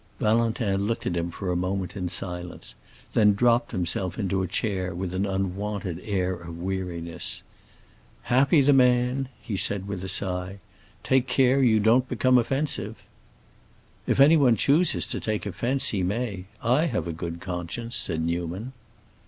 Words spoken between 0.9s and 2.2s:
at him a moment in